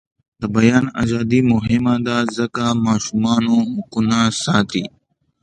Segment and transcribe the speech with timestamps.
[0.41, 4.83] د بیان ازادي مهمه ده ځکه چې ماشومانو حقونه ساتي.